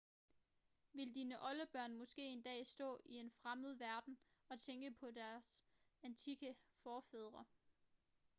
vil 0.93 1.13
dine 1.15 1.41
oldebørn 1.45 1.95
måske 1.97 2.21
en 2.21 2.41
dag 2.41 2.67
stå 2.67 2.99
i 3.05 3.13
en 3.15 3.31
fremmed 3.31 3.73
verden 3.73 4.17
og 4.49 4.59
tænke 4.59 4.91
på 4.91 5.11
deres 5.11 5.65
antikke 6.03 6.55
forfædre 6.83 7.45